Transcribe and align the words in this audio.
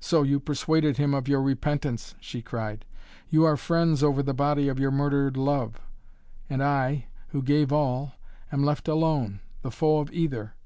"So 0.00 0.24
you 0.24 0.40
persuaded 0.40 0.96
him 0.96 1.14
of 1.14 1.28
your 1.28 1.40
repentance," 1.40 2.16
she 2.18 2.42
cried. 2.42 2.84
"You 3.30 3.44
are 3.44 3.56
friends 3.56 4.02
over 4.02 4.20
the 4.20 4.34
body 4.34 4.66
of 4.68 4.80
your 4.80 4.90
murdered 4.90 5.36
love! 5.36 5.78
And 6.50 6.60
I 6.64 7.06
who 7.28 7.42
gave 7.42 7.72
all 7.72 8.14
am 8.50 8.64
left 8.64 8.88
alone, 8.88 9.38
the 9.62 9.70
foe 9.70 9.98
of 10.00 10.10
either. 10.12 10.56